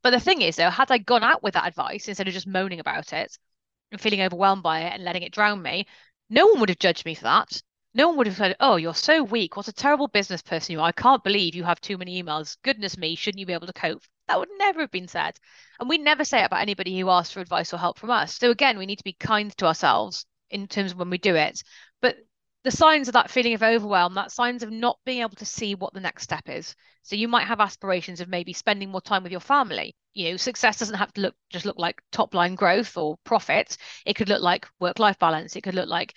But 0.03 0.13
the 0.13 0.21
thing 0.21 0.41
is, 0.41 0.57
though, 0.57 0.71
had 0.71 0.91
I 0.91 0.97
gone 0.97 1.23
out 1.23 1.43
with 1.43 1.53
that 1.55 1.69
advice 1.69 2.09
instead 2.09 2.27
of 2.27 2.33
just 2.33 2.47
moaning 2.47 2.81
about 2.81 3.13
it 3.13 3.37
and 3.91 4.01
feeling 4.01 4.23
overwhelmed 4.23 4.63
by 4.63 4.81
it 4.81 4.95
and 4.95 5.05
letting 5.05 5.25
it 5.25 5.33
drown 5.33 5.61
me, 5.61 5.87
no 6.31 6.47
one 6.47 6.61
would 6.61 6.71
have 6.71 6.79
judged 6.79 7.05
me 7.05 7.15
for 7.15 7.25
that 7.25 7.61
no 7.95 8.09
one 8.09 8.17
would 8.17 8.27
have 8.27 8.37
said, 8.37 8.57
Oh, 8.61 8.77
you're 8.77 8.95
so 8.95 9.23
weak. 9.23 9.57
What 9.57 9.69
a 9.69 9.73
terrible 9.73 10.09
business 10.09 10.43
person 10.43 10.73
you 10.73 10.81
are. 10.81 10.89
I 10.89 10.93
can't 10.93 11.25
believe 11.25 11.55
you 11.55 11.65
have 11.65 11.81
too 11.81 11.99
many 11.99 12.23
emails. 12.23 12.57
Goodness 12.63 12.97
me, 12.97 13.15
shouldn't 13.15 13.41
you 13.41 13.47
be 13.47 13.53
able 13.53 13.67
to 13.67 13.73
cope? 13.73 14.03
That 14.29 14.39
would 14.39 14.49
never 14.59 14.81
have 14.81 14.91
been 14.91 15.09
said. 15.09 15.39
And 15.79 15.89
we 15.89 15.99
never 15.99 16.25
say 16.25 16.43
it 16.43 16.47
about 16.47 16.63
anybody 16.63 16.99
who 16.99 17.11
asks 17.11 17.35
for 17.35 17.41
advice 17.41 17.73
or 17.75 17.79
help 17.79 17.99
from 17.99 18.11
us. 18.11 18.37
So 18.37 18.51
again, 18.51 18.79
we 18.79 18.87
need 18.87 18.99
to 18.99 19.05
be 19.05 19.13
kind 19.13 19.57
to 19.59 19.67
ourselves 19.67 20.27
in 20.51 20.69
terms 20.69 20.93
of 20.93 20.99
when 20.99 21.11
we 21.11 21.19
do 21.19 21.35
it. 21.35 21.63
But 22.01 22.17
the 22.65 22.71
signs 22.71 23.09
of 23.09 23.15
that 23.15 23.31
feeling 23.31 23.55
of 23.55 23.63
overwhelm, 23.63 24.15
that 24.15 24.31
signs 24.31 24.63
of 24.63 24.71
not 24.71 24.99
being 25.05 25.21
able 25.21 25.37
to 25.37 25.45
see 25.45 25.75
what 25.75 25.93
the 25.93 26.01
next 26.01 26.23
step 26.23 26.49
is. 26.49 26.77
So 27.03 27.17
you 27.17 27.27
might 27.27 27.47
have 27.49 27.61
aspirations 27.61 28.21
of 28.21 28.29
maybe 28.29 28.53
spending 28.53 28.91
more 28.91 29.01
time 29.01 29.25
with 29.25 29.33
your 29.33 29.41
family. 29.41 29.97
You 30.15 30.31
know, 30.31 30.37
success 30.37 30.79
doesn't 30.79 30.95
have 30.99 31.13
to 31.15 31.23
look 31.23 31.35
just 31.51 31.65
look 31.65 31.79
like 31.79 32.01
top 32.13 32.35
line 32.35 32.55
growth 32.55 32.97
or 32.97 33.17
profit. 33.25 33.77
It 34.07 34.15
could 34.15 34.29
look 34.29 34.43
like 34.43 34.69
work 34.79 34.99
life 34.99 35.19
balance. 35.19 35.57
It 35.57 35.63
could 35.63 35.75
look 35.75 35.89
like 35.89 36.15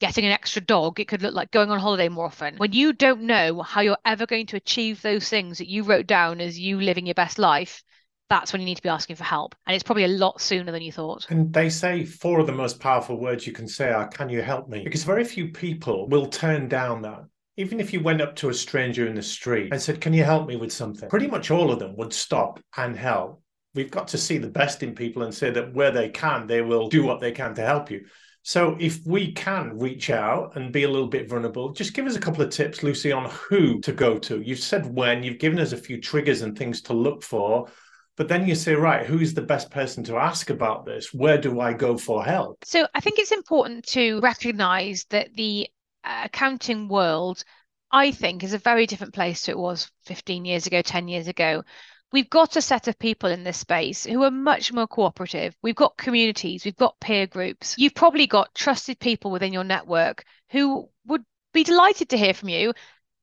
getting 0.00 0.24
an 0.24 0.32
extra 0.32 0.62
dog. 0.62 1.00
It 1.00 1.08
could 1.08 1.22
look 1.22 1.34
like 1.34 1.50
going 1.50 1.70
on 1.70 1.78
holiday 1.78 2.08
more 2.08 2.26
often. 2.26 2.56
When 2.56 2.72
you 2.72 2.92
don't 2.92 3.22
know 3.22 3.62
how 3.62 3.80
you're 3.80 3.98
ever 4.04 4.26
going 4.26 4.46
to 4.46 4.56
achieve 4.56 5.02
those 5.02 5.28
things 5.28 5.58
that 5.58 5.68
you 5.68 5.82
wrote 5.82 6.06
down 6.06 6.40
as 6.40 6.58
you 6.58 6.80
living 6.80 7.06
your 7.06 7.14
best 7.14 7.38
life, 7.38 7.82
that's 8.30 8.52
when 8.52 8.60
you 8.60 8.66
need 8.66 8.76
to 8.76 8.82
be 8.82 8.88
asking 8.88 9.16
for 9.16 9.24
help. 9.24 9.54
And 9.66 9.74
it's 9.74 9.82
probably 9.82 10.04
a 10.04 10.08
lot 10.08 10.40
sooner 10.40 10.70
than 10.70 10.82
you 10.82 10.92
thought. 10.92 11.26
And 11.30 11.52
they 11.52 11.70
say 11.70 12.04
four 12.04 12.40
of 12.40 12.46
the 12.46 12.52
most 12.52 12.78
powerful 12.78 13.18
words 13.18 13.46
you 13.46 13.52
can 13.52 13.66
say 13.66 13.90
are, 13.90 14.06
Can 14.08 14.28
you 14.28 14.42
help 14.42 14.68
me? 14.68 14.84
Because 14.84 15.04
very 15.04 15.24
few 15.24 15.48
people 15.48 16.08
will 16.08 16.26
turn 16.26 16.68
down 16.68 17.02
that. 17.02 17.24
Even 17.56 17.80
if 17.80 17.92
you 17.92 18.00
went 18.00 18.20
up 18.20 18.36
to 18.36 18.50
a 18.50 18.54
stranger 18.54 19.06
in 19.06 19.14
the 19.14 19.22
street 19.22 19.72
and 19.72 19.80
said, 19.80 20.00
Can 20.00 20.12
you 20.12 20.24
help 20.24 20.46
me 20.46 20.56
with 20.56 20.72
something? 20.72 21.08
Pretty 21.08 21.26
much 21.26 21.50
all 21.50 21.72
of 21.72 21.78
them 21.78 21.96
would 21.96 22.12
stop 22.12 22.60
and 22.76 22.96
help. 22.96 23.42
We've 23.74 23.90
got 23.90 24.08
to 24.08 24.18
see 24.18 24.38
the 24.38 24.48
best 24.48 24.82
in 24.82 24.94
people 24.94 25.22
and 25.22 25.32
say 25.32 25.50
that 25.50 25.74
where 25.74 25.90
they 25.90 26.08
can, 26.08 26.46
they 26.46 26.62
will 26.62 26.88
do 26.88 27.04
what 27.04 27.20
they 27.20 27.32
can 27.32 27.54
to 27.54 27.64
help 27.64 27.90
you. 27.90 28.04
So 28.48 28.78
if 28.80 29.04
we 29.04 29.32
can 29.32 29.78
reach 29.78 30.08
out 30.08 30.56
and 30.56 30.72
be 30.72 30.84
a 30.84 30.90
little 30.90 31.06
bit 31.06 31.28
vulnerable, 31.28 31.68
just 31.68 31.92
give 31.92 32.06
us 32.06 32.16
a 32.16 32.18
couple 32.18 32.40
of 32.40 32.48
tips, 32.48 32.82
Lucy, 32.82 33.12
on 33.12 33.28
who 33.28 33.78
to 33.82 33.92
go 33.92 34.18
to. 34.20 34.40
You've 34.40 34.58
said 34.58 34.86
when, 34.86 35.22
you've 35.22 35.38
given 35.38 35.58
us 35.58 35.72
a 35.72 35.76
few 35.76 36.00
triggers 36.00 36.40
and 36.40 36.56
things 36.56 36.80
to 36.84 36.94
look 36.94 37.22
for. 37.22 37.68
But 38.16 38.28
then 38.28 38.48
you 38.48 38.54
say, 38.54 38.72
right, 38.74 39.04
who's 39.04 39.34
the 39.34 39.42
best 39.42 39.70
person 39.70 40.02
to 40.04 40.16
ask 40.16 40.48
about 40.48 40.86
this? 40.86 41.12
Where 41.12 41.36
do 41.36 41.60
I 41.60 41.74
go 41.74 41.98
for 41.98 42.24
help? 42.24 42.64
So 42.64 42.86
I 42.94 43.00
think 43.00 43.18
it's 43.18 43.32
important 43.32 43.84
to 43.88 44.18
recognize 44.20 45.04
that 45.10 45.34
the 45.34 45.68
uh, 46.02 46.22
accounting 46.24 46.88
world, 46.88 47.44
I 47.92 48.12
think, 48.12 48.44
is 48.44 48.54
a 48.54 48.58
very 48.58 48.86
different 48.86 49.12
place 49.12 49.42
to 49.42 49.50
it 49.50 49.58
was 49.58 49.90
15 50.06 50.46
years 50.46 50.66
ago, 50.66 50.80
10 50.80 51.06
years 51.06 51.28
ago. 51.28 51.64
We've 52.12 52.30
got 52.30 52.56
a 52.56 52.62
set 52.62 52.88
of 52.88 52.98
people 52.98 53.30
in 53.30 53.44
this 53.44 53.58
space 53.58 54.04
who 54.04 54.22
are 54.24 54.30
much 54.30 54.72
more 54.72 54.86
cooperative. 54.86 55.54
We've 55.62 55.74
got 55.74 55.98
communities, 55.98 56.64
we've 56.64 56.76
got 56.76 57.00
peer 57.00 57.26
groups. 57.26 57.74
You've 57.78 57.94
probably 57.94 58.26
got 58.26 58.54
trusted 58.54 58.98
people 58.98 59.30
within 59.30 59.52
your 59.52 59.64
network 59.64 60.24
who 60.50 60.88
would 61.06 61.24
be 61.52 61.64
delighted 61.64 62.10
to 62.10 62.18
hear 62.18 62.34
from 62.34 62.48
you. 62.48 62.72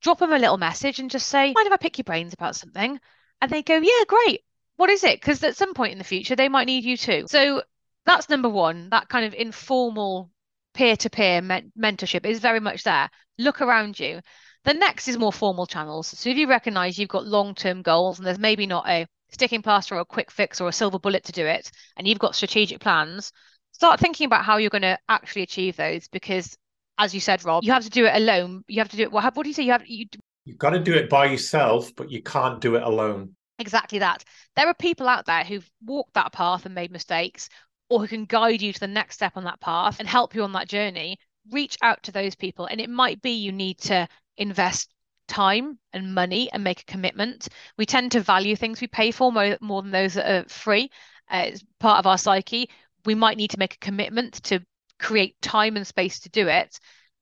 Drop 0.02 0.20
them 0.20 0.34
a 0.34 0.40
little 0.40 0.58
message 0.58 1.00
and 1.00 1.10
just 1.10 1.28
say, 1.28 1.54
Mind 1.54 1.68
if 1.68 1.74
I 1.74 1.78
pick 1.78 1.98
your 1.98 2.04
brains 2.04 2.34
about 2.34 2.56
something? 2.56 3.00
And 3.42 3.52
they 3.52 3.64
go, 3.64 3.78
Yeah, 3.78 4.04
great 4.08 4.42
what 4.78 4.90
is 4.90 5.04
it? 5.04 5.20
Because 5.20 5.44
at 5.44 5.56
some 5.56 5.74
point 5.74 5.94
in 5.94 5.98
the 5.98 6.04
future, 6.04 6.36
they 6.36 6.50
might 6.50 6.68
need 6.68 6.84
you 6.84 6.98
too. 6.98 7.26
So 7.28 7.64
that's 8.06 8.30
number 8.30 8.50
one. 8.50 8.90
That 8.90 9.10
kind 9.10 9.26
of 9.26 9.34
informal 9.34 10.32
peer-to-peer 10.74 11.42
mentorship 11.42 12.26
is 12.26 12.40
very 12.40 12.60
much 12.60 12.84
there. 12.84 13.10
Look 13.38 13.62
around 13.62 14.00
you. 14.00 14.22
The 14.66 14.74
next 14.74 15.08
is 15.08 15.18
more 15.18 15.32
formal 15.32 15.68
channels. 15.68 16.08
So 16.08 16.30
if 16.30 16.38
you 16.38 16.48
recognize 16.48 16.98
you've 16.98 17.08
got 17.08 17.26
long-term 17.26 17.84
goals 17.84 18.18
and 18.18 18.26
there's 18.26 18.40
maybe 18.40 18.66
not 18.66 18.90
a 18.90 19.06
sticking 19.30 19.62
plaster 19.62 19.96
or 19.96 20.00
a 20.00 20.06
quick 20.06 20.32
fix 20.32 20.60
or 20.60 20.68
a 20.68 20.74
silver 20.74 20.98
bullet 20.98 21.24
to 21.26 21.32
do 21.32 21.46
it, 21.46 21.72
and 21.96 22.08
you've 22.08 22.20
got 22.20 22.36
strategic 22.36 22.80
plans, 22.80 23.32
start 23.72 24.00
thinking 24.00 24.26
about 24.26 24.44
how 24.44 24.58
you're 24.58 24.72
going 24.72 24.82
to 24.82 24.98
actually 25.08 25.44
achieve 25.44 25.76
those. 25.76 26.08
Because, 26.08 26.58
as 26.98 27.14
you 27.14 27.20
said, 27.20 27.46
Rob, 27.46 27.64
you 27.64 27.72
have 27.72 27.84
to 27.84 27.92
do 27.92 28.06
it 28.06 28.16
alone. 28.16 28.64
You 28.68 28.80
have 28.80 28.90
to 28.90 28.98
do 28.98 29.04
it. 29.04 29.12
What, 29.12 29.24
what 29.36 29.44
do 29.44 29.50
you 29.50 29.54
say? 29.54 29.64
You 29.64 29.72
have 29.74 29.86
you. 29.86 30.08
You've 30.46 30.58
got 30.58 30.72
to 30.72 30.80
do 30.80 30.94
it 30.94 31.10
by 31.10 31.26
yourself, 31.26 31.96
but 31.96 32.10
you 32.10 32.24
can't 32.24 32.60
do 32.60 32.76
it 32.76 32.82
alone. 32.82 33.36
Exactly 33.60 34.00
that. 34.00 34.24
There 34.56 34.68
are 34.68 34.74
people 34.74 35.08
out 35.08 35.28
there 35.28 35.44
who've 35.44 35.70
walked 35.86 36.16
that 36.16 36.34
path 36.34 36.66
and 36.66 36.74
made 36.74 36.92
mistakes, 36.92 37.50
or 37.90 38.00
who 38.00 38.08
can 38.08 38.26
guide 38.26 38.64
you 38.64 38.74
to 38.74 38.80
the 38.80 38.88
next 38.88 39.16
step 39.16 39.34
on 39.36 39.44
that 39.44 39.62
path 39.62 40.00
and 40.00 40.08
help 40.08 40.34
you 40.34 40.44
on 40.44 40.54
that 40.54 40.68
journey. 40.68 41.20
Reach 41.52 41.78
out 41.82 42.04
to 42.04 42.12
those 42.12 42.36
people. 42.36 42.66
And 42.66 42.82
it 42.82 42.90
might 42.90 43.22
be 43.22 43.32
you 43.32 43.52
need 43.52 43.78
to 43.80 44.08
invest 44.38 44.90
time 45.28 45.80
and 45.94 46.14
money 46.14 46.50
and 46.52 46.64
make 46.64 46.82
a 46.82 46.86
commitment. 46.86 47.48
We 47.78 47.86
tend 47.86 48.12
to 48.12 48.20
value 48.20 48.56
things 48.56 48.82
we 48.82 48.88
pay 48.88 49.12
for 49.12 49.32
more, 49.32 49.58
more 49.62 49.82
than 49.82 49.92
those 49.92 50.14
that 50.16 50.30
are 50.30 50.48
free. 50.48 50.90
Uh, 51.30 51.46
it's 51.48 51.64
part 51.80 52.00
of 52.00 52.08
our 52.08 52.18
psyche. 52.18 52.70
We 53.06 53.16
might 53.16 53.38
need 53.38 53.52
to 53.52 53.60
make 53.60 53.76
a 53.76 53.80
commitment 53.80 54.44
to 54.46 54.62
create 55.00 55.42
time 55.42 55.76
and 55.76 55.86
space 55.86 56.20
to 56.22 56.30
do 56.30 56.48
it, 56.48 56.80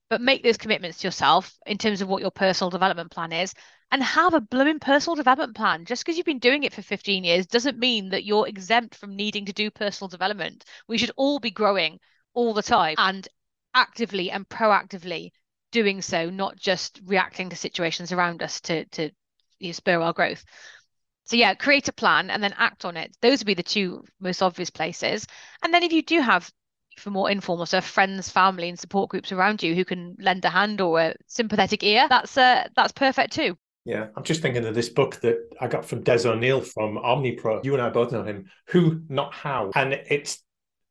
but 0.10 0.22
make 0.22 0.44
those 0.44 0.58
commitments 0.58 1.00
to 1.00 1.08
yourself 1.08 1.58
in 1.66 1.78
terms 1.78 2.02
of 2.02 2.08
what 2.08 2.22
your 2.22 2.32
personal 2.32 2.70
development 2.70 3.12
plan 3.12 3.32
is 3.32 3.54
and 3.92 4.04
have 4.04 4.34
a 4.34 4.42
blooming 4.42 4.80
personal 4.80 5.16
development 5.16 5.56
plan. 5.56 5.86
Just 5.86 6.04
because 6.04 6.18
you've 6.18 6.26
been 6.26 6.40
doing 6.40 6.64
it 6.64 6.74
for 6.74 6.82
15 6.82 7.24
years 7.24 7.46
doesn't 7.46 7.80
mean 7.80 8.10
that 8.10 8.24
you're 8.24 8.48
exempt 8.48 8.96
from 8.96 9.16
needing 9.16 9.46
to 9.46 9.54
do 9.54 9.72
personal 9.72 10.10
development. 10.10 10.66
We 10.88 10.98
should 10.98 11.12
all 11.16 11.40
be 11.40 11.52
growing 11.52 12.00
all 12.34 12.54
the 12.54 12.64
time 12.64 12.96
and 12.98 13.28
actively 13.74 14.32
and 14.32 14.48
proactively 14.48 15.32
doing 15.72 16.02
so, 16.02 16.30
not 16.30 16.56
just 16.56 17.02
reacting 17.06 17.50
to 17.50 17.56
situations 17.56 18.12
around 18.12 18.44
us 18.44 18.62
to 18.62 18.86
to 18.86 19.10
you 19.60 19.70
know, 19.70 19.74
spur 19.74 20.00
our 20.02 20.14
growth. 20.14 20.44
So 21.26 21.36
yeah, 21.36 21.54
create 21.54 21.88
a 21.88 21.94
plan 21.94 22.30
and 22.30 22.44
then 22.44 22.54
act 22.58 22.86
on 22.86 22.98
it. 22.98 23.16
Those 23.22 23.40
would 23.40 23.48
be 23.48 23.54
the 23.54 23.64
two 23.64 24.04
most 24.20 24.42
obvious 24.42 24.70
places. 24.70 25.26
And 25.64 25.74
then 25.74 25.84
if 25.84 25.94
you 25.94 26.02
do 26.02 26.20
have 26.20 26.52
for 26.98 27.10
more 27.10 27.30
informal 27.30 27.66
stuff, 27.66 27.86
friends, 27.86 28.30
family, 28.30 28.70
and 28.70 28.78
support 28.78 29.10
groups 29.10 29.32
around 29.32 29.64
you 29.64 29.74
who 29.74 29.86
can 29.86 30.16
lend 30.20 30.46
a 30.46 30.50
hand 30.50 30.82
or 30.82 31.00
a 31.00 31.16
sympathetic 31.28 31.84
ear, 31.84 32.08
that's 32.10 32.38
uh, 32.38 32.68
that's 32.76 32.92
perfect 32.92 33.34
too. 33.34 33.58
Yeah, 33.86 34.08
I'm 34.16 34.24
just 34.24 34.42
thinking 34.42 34.66
of 34.66 34.76
this 34.76 34.90
book 34.90 35.20
that 35.22 35.40
I 35.60 35.68
got 35.68 35.86
from 35.86 36.04
Des 36.04 36.26
O'Neill 36.26 36.62
from 36.62 36.98
Omnipro. 36.98 37.66
You 37.66 37.74
and 37.74 37.82
I 37.82 37.90
both 37.90 38.14
know 38.14 38.24
him. 38.24 38.46
Who, 38.68 39.02
not 39.10 39.34
how. 39.34 39.72
And 39.76 39.94
it's 39.94 40.42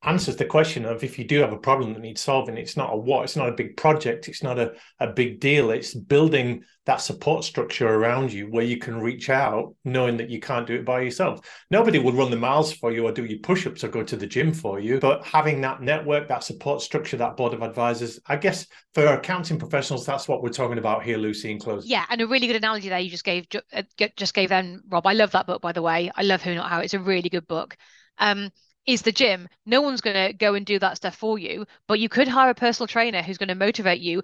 answers 0.04 0.36
the 0.36 0.44
question 0.44 0.84
of 0.84 1.04
if 1.04 1.18
you 1.18 1.24
do 1.24 1.40
have 1.40 1.52
a 1.52 1.58
problem 1.58 1.92
that 1.92 2.00
needs 2.00 2.20
solving, 2.20 2.56
it's 2.56 2.76
not 2.76 2.92
a 2.92 2.96
what, 2.96 3.24
it's 3.24 3.36
not 3.36 3.48
a 3.48 3.52
big 3.52 3.76
project, 3.76 4.28
it's 4.28 4.42
not 4.42 4.58
a, 4.58 4.72
a 4.98 5.06
big 5.06 5.38
deal. 5.38 5.70
It's 5.70 5.94
building 5.94 6.64
that 6.86 7.00
support 7.00 7.44
structure 7.44 7.88
around 7.88 8.32
you 8.32 8.46
where 8.46 8.64
you 8.64 8.76
can 8.76 9.00
reach 9.00 9.30
out 9.30 9.76
knowing 9.84 10.16
that 10.16 10.28
you 10.28 10.40
can't 10.40 10.66
do 10.66 10.74
it 10.74 10.84
by 10.84 11.00
yourself. 11.00 11.40
Nobody 11.70 12.00
will 12.00 12.12
run 12.12 12.32
the 12.32 12.36
miles 12.36 12.72
for 12.72 12.90
you 12.90 13.06
or 13.06 13.12
do 13.12 13.24
your 13.24 13.38
push-ups 13.38 13.84
or 13.84 13.88
go 13.88 14.02
to 14.02 14.16
the 14.16 14.26
gym 14.26 14.52
for 14.52 14.80
you. 14.80 14.98
But 14.98 15.24
having 15.24 15.60
that 15.60 15.80
network, 15.80 16.26
that 16.28 16.42
support 16.42 16.82
structure, 16.82 17.16
that 17.18 17.36
board 17.36 17.54
of 17.54 17.62
advisors, 17.62 18.18
I 18.26 18.36
guess 18.36 18.66
for 18.94 19.06
accounting 19.06 19.58
professionals, 19.58 20.04
that's 20.04 20.26
what 20.26 20.42
we're 20.42 20.48
talking 20.48 20.78
about 20.78 21.04
here, 21.04 21.18
Lucy, 21.18 21.52
in 21.52 21.60
close. 21.60 21.86
Yeah, 21.86 22.04
and 22.10 22.20
a 22.20 22.26
really 22.26 22.48
good 22.48 22.56
analogy 22.56 22.88
there 22.88 22.98
you 22.98 23.10
just 23.10 23.24
gave 23.24 23.46
uh, 23.72 23.82
just 24.16 24.34
gave 24.34 24.48
then, 24.48 24.82
Rob. 24.88 25.06
I 25.06 25.12
love 25.12 25.30
that 25.30 25.46
book, 25.46 25.62
by 25.62 25.70
the 25.70 25.82
way. 25.82 26.10
I 26.16 26.22
love 26.22 26.42
Who 26.42 26.56
Not 26.56 26.68
How. 26.68 26.80
It's 26.80 26.94
a 26.94 27.00
really 27.00 27.28
good 27.28 27.46
book. 27.46 27.76
Um, 28.18 28.50
is 28.86 29.02
the 29.02 29.12
gym. 29.12 29.48
No 29.66 29.80
one's 29.80 30.00
going 30.00 30.28
to 30.28 30.32
go 30.32 30.54
and 30.54 30.66
do 30.66 30.78
that 30.78 30.96
stuff 30.96 31.16
for 31.16 31.38
you, 31.38 31.66
but 31.86 32.00
you 32.00 32.08
could 32.08 32.28
hire 32.28 32.50
a 32.50 32.54
personal 32.54 32.86
trainer 32.86 33.22
who's 33.22 33.38
going 33.38 33.48
to 33.48 33.54
motivate 33.54 34.00
you, 34.00 34.22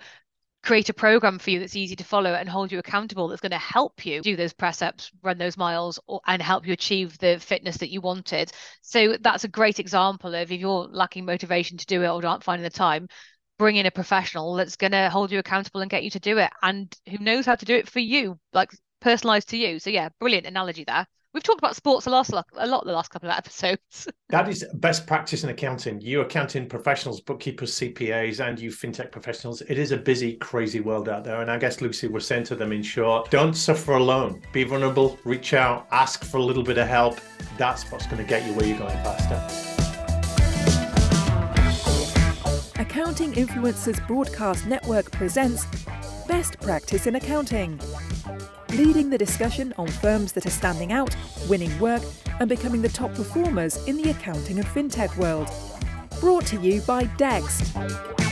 create 0.63 0.89
a 0.89 0.95
program 0.95 1.39
for 1.39 1.51
you 1.51 1.61
that's 1.61 1.77
easy 1.77 1.95
to 1.97 2.05
follow 2.05 2.35
and 2.35 2.49
hold 2.49 2.73
you 2.73 2.79
accountable 2.79 3.29
that's 3.29 3.41
going 3.41 3.53
to 3.53 3.59
help 3.59 4.05
you 4.05 4.21
do 4.21 4.37
those 4.37 4.53
press 4.53 4.83
ups, 4.83 5.11
run 5.23 5.39
those 5.39 5.57
miles, 5.57 6.01
or, 6.07 6.21
and 6.27 6.43
help 6.43 6.67
you 6.67 6.73
achieve 6.73 7.17
the 7.19 7.39
fitness 7.39 7.77
that 7.79 7.91
you 7.91 8.01
wanted. 8.01 8.51
So 8.83 9.17
that's 9.21 9.45
a 9.45 9.49
great 9.49 9.79
example 9.79 10.35
of 10.35 10.51
if 10.51 10.61
you're 10.61 10.89
lacking 10.91 11.25
motivation 11.25 11.79
to 11.79 11.87
do 11.87 12.03
it 12.03 12.09
or 12.09 12.25
aren't 12.27 12.45
finding 12.45 12.65
the 12.65 12.71
time, 12.71 13.09
bring 13.59 13.77
in 13.77 13.87
a 13.87 13.91
professional 13.91 14.55
that's 14.55 14.77
going 14.77 14.93
to 14.93 15.11
hold 15.11 15.31
you 15.33 15.39
accountable 15.39 15.81
and 15.81 15.91
get 15.91 16.05
you 16.05 16.11
to 16.11 16.21
do 16.21 16.39
it 16.39 16.51
and 16.63 16.95
who 17.09 17.19
knows 17.19 17.47
how 17.47 17.55
to 17.55 17.65
do 17.65 17.75
it 17.75 17.89
for 17.89 18.01
you, 18.01 18.39
like 18.53 18.71
personalized 19.01 19.49
to 19.51 19.57
you. 19.57 19.79
So 19.79 19.91
yeah, 19.91 20.09
brilliant 20.19 20.47
analogy 20.47 20.85
there. 20.85 21.07
We've 21.35 21.43
talked 21.43 21.61
about 21.61 21.77
sports 21.77 22.07
a 22.07 22.11
lot, 22.11 22.31
a 22.57 22.67
lot 22.67 22.87
the 22.87 22.93
last 22.93 23.11
couple 23.11 23.31
of 23.31 23.37
episodes. 23.37 24.09
that 24.31 24.49
is 24.49 24.65
best 24.75 25.07
practice 25.07 25.45
in 25.45 25.51
accounting. 25.51 26.01
You 26.01 26.23
accounting 26.23 26.67
professionals, 26.67 27.21
bookkeepers, 27.21 27.75
CPAs, 27.79 28.45
and 28.47 28.59
you 28.59 28.71
fintech 28.71 29.13
professionals. 29.13 29.61
It 29.63 29.77
is 29.77 29.93
a 29.93 29.99
busy, 29.99 30.37
crazy 30.37 30.81
world 30.81 31.07
out 31.07 31.25
there. 31.25 31.43
And 31.43 31.51
I 31.51 31.59
guess, 31.59 31.83
Lucy, 31.83 32.09
we're 32.09 32.21
saying 32.21 32.45
to 32.45 32.55
them 32.55 32.73
in 32.73 32.83
short 32.83 33.31
don't 33.31 33.53
suffer 33.53 33.93
alone. 33.93 34.41
Be 34.53 34.65
vulnerable, 34.65 35.19
reach 35.25 35.53
out, 35.53 35.87
ask 35.91 36.25
for 36.25 36.39
a 36.39 36.43
little 36.43 36.63
bit 36.63 36.79
of 36.79 36.89
help. 36.89 37.21
That's 37.59 37.91
what's 37.93 38.07
going 38.07 38.23
to 38.23 38.29
get 38.29 38.47
you 38.47 38.55
where 38.55 38.67
you're 38.67 38.79
going 38.79 38.97
faster. 39.05 39.37
Accounting 42.81 43.33
Influencers 43.33 44.05
Broadcast 44.07 44.67
Network 44.67 45.13
presents 45.13 45.67
Best 46.27 46.59
Practice 46.61 47.07
in 47.07 47.17
Accounting 47.17 47.79
leading 48.71 49.11
the 49.11 49.19
discussion 49.19 49.73
on 49.79 49.89
firms 49.89 50.33
that 50.33 50.47
are 50.47 50.51
standing 50.51 50.93
out, 50.93 51.17
winning 51.49 51.77
work, 51.79 52.03
and 52.41 52.49
becoming 52.49 52.83
the 52.83 52.89
top 52.89 53.15
performers 53.15 53.87
in 53.87 53.97
the 53.97 54.11
accounting 54.11 54.59
and 54.59 54.67
fintech 54.69 55.17
world. 55.17 55.49
Brought 56.21 56.47
to 56.47 56.61
you 56.61 56.81
by 56.83 57.05
Dext. 57.05 58.28